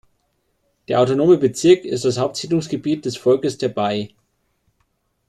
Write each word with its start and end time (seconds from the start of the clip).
Der 0.87 0.99
Autonome 0.99 1.37
Bezirk 1.37 1.85
ist 1.85 2.05
das 2.05 2.17
Hauptsiedlungsgebiet 2.17 3.05
des 3.05 3.17
Volkes 3.17 3.59
der 3.59 3.69
Bai. 3.69 4.09